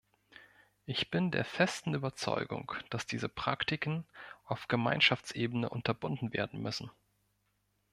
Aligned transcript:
Ich 0.87 1.11
bin 1.11 1.29
der 1.29 1.45
festen 1.45 1.93
Überzeugung, 1.93 2.71
dass 2.89 3.05
diese 3.05 3.29
Praktiken 3.29 4.03
auf 4.45 4.67
Gemeinschaftsebene 4.67 5.69
unterbunden 5.69 6.33
werden 6.33 6.59
müssen. 6.59 6.89